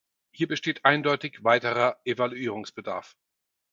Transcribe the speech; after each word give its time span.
Hier 0.31 0.47
besteht 0.47 0.83
eindeutig 0.83 1.43
weiterer 1.43 2.01
Evaluierungsbedarf. 2.05 3.15